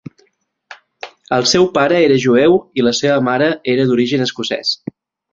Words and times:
El 1.35 1.43
seu 1.51 1.67
pare 1.75 1.99
era 2.05 2.17
jueu 2.23 2.57
i 2.81 2.85
la 2.89 2.93
seva 3.03 3.19
mare 3.27 3.51
era 3.75 3.85
d'origen 3.91 4.25
escocès. 4.29 4.73